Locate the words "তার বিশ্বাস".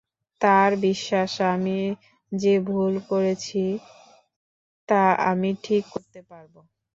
0.41-1.31